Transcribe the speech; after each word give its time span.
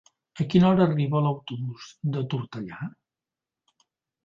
A 0.43 0.45
quina 0.53 0.67
hora 0.69 0.87
arriba 0.91 1.21
l'autobús 1.25 1.91
de 2.17 2.25
Tortellà? 2.33 2.91